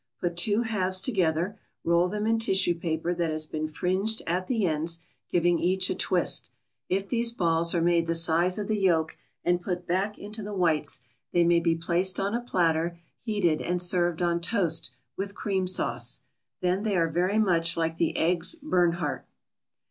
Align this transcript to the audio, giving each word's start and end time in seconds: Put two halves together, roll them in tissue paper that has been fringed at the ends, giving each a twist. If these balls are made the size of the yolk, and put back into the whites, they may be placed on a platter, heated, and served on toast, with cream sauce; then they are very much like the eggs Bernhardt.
Put 0.19 0.35
two 0.35 0.63
halves 0.63 0.99
together, 0.99 1.59
roll 1.83 2.09
them 2.09 2.25
in 2.25 2.39
tissue 2.39 2.73
paper 2.73 3.13
that 3.13 3.29
has 3.29 3.45
been 3.45 3.67
fringed 3.67 4.23
at 4.25 4.47
the 4.47 4.65
ends, 4.65 5.01
giving 5.29 5.59
each 5.59 5.91
a 5.91 5.93
twist. 5.95 6.49
If 6.89 7.07
these 7.07 7.31
balls 7.31 7.75
are 7.75 7.83
made 7.83 8.07
the 8.07 8.15
size 8.15 8.57
of 8.57 8.67
the 8.67 8.79
yolk, 8.79 9.15
and 9.45 9.61
put 9.61 9.85
back 9.85 10.17
into 10.17 10.41
the 10.41 10.55
whites, 10.55 11.01
they 11.33 11.43
may 11.43 11.59
be 11.59 11.75
placed 11.75 12.19
on 12.19 12.33
a 12.33 12.41
platter, 12.41 12.97
heated, 13.19 13.61
and 13.61 13.79
served 13.79 14.23
on 14.23 14.41
toast, 14.41 14.89
with 15.17 15.35
cream 15.35 15.67
sauce; 15.67 16.21
then 16.61 16.81
they 16.81 16.97
are 16.97 17.07
very 17.07 17.37
much 17.37 17.77
like 17.77 17.97
the 17.97 18.17
eggs 18.17 18.55
Bernhardt. 18.55 19.27